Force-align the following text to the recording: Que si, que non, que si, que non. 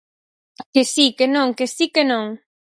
Que 0.73 0.83
si, 0.93 1.05
que 1.17 1.27
non, 1.35 1.47
que 1.57 1.65
si, 1.75 1.85
que 1.95 2.03
non. 2.11 2.25